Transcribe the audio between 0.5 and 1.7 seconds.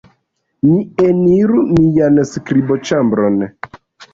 Ni eniru